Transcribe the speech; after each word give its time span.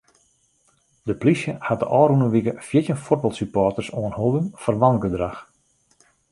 De 1.07 1.15
plysje 1.21 1.53
hat 1.67 1.79
de 1.81 1.87
ôfrûne 1.99 2.27
wike 2.33 2.53
fjirtjin 2.67 3.01
fuotbalsupporters 3.05 3.93
oanholden 3.99 4.45
foar 4.61 4.77
wangedrach. 4.81 5.39